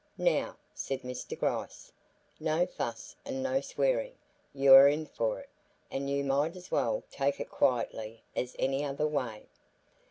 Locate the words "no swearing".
3.43-4.15